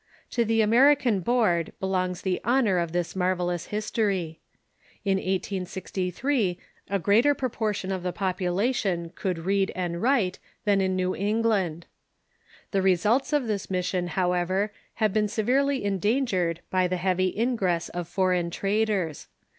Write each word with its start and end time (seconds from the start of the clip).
To 0.31 0.43
the 0.43 0.61
American 0.61 1.19
Board 1.19 1.73
belongs 1.79 2.23
the 2.23 2.41
honor 2.43 2.79
of 2.79 2.91
this 2.91 3.15
marvellous 3.15 3.67
history. 3.67 4.39
In 5.05 5.17
1863 5.19 6.57
a 6.89 6.97
greater 6.97 7.35
pro 7.35 7.49
portion 7.49 7.91
of 7.91 8.01
the 8.01 8.11
population 8.11 9.11
could 9.13 9.37
read 9.37 9.71
and 9.75 10.01
write 10.01 10.39
than 10.65 10.81
in 10.81 10.95
New 10.95 11.15
England. 11.15 11.85
The 12.71 12.81
results 12.81 13.31
of 13.31 13.45
this 13.45 13.69
mission, 13.69 14.07
however, 14.17 14.73
have 14.95 15.13
been 15.13 15.27
se 15.27 15.43
verely 15.43 15.83
endangered 15.83 16.61
by 16.71 16.87
the 16.87 16.97
heavy 16.97 17.37
ingress 17.39 17.89
of 17.89 18.07
foreign 18.07 18.49
traders. 18.49 19.27